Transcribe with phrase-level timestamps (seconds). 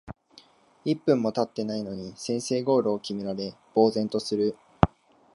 [0.83, 4.57] 一分もたってないのに先制ゴールを決められ呆然とする